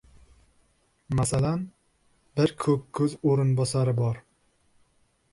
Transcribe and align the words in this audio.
—Masalan, 1.17 1.59
bir 2.39 2.53
ko‘kko‘z 2.63 3.13
o‘rinbosari 3.33 3.93
bor. 4.01 4.17